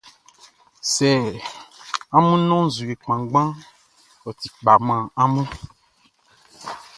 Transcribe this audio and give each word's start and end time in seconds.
Sɛ 0.93 1.09
amun 2.15 2.41
nɔn 2.49 2.63
nzue 2.67 2.93
kpanngbanʼn, 3.01 3.59
ɔ 4.27 4.29
ti 4.39 4.47
kpa 4.55 4.73
man 4.85 5.03
amun. 5.21 5.47